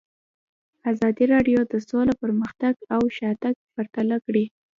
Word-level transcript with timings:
ازادي 0.91 1.25
راډیو 1.33 1.59
د 1.71 1.73
سوله 1.89 2.13
پرمختګ 2.23 2.73
او 2.95 3.01
شاتګ 3.17 3.55
پرتله 3.75 4.17
کړی. 4.25 4.45